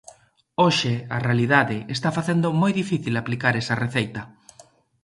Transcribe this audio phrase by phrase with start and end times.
[0.63, 4.21] Hoxe, a realidade, está facendo moi difícil aplicar esa receita.